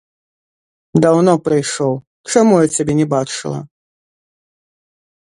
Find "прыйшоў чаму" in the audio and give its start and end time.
1.47-2.55